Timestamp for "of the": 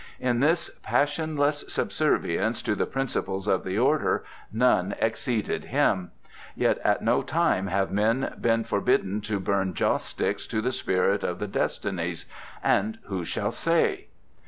3.47-3.77, 11.23-11.45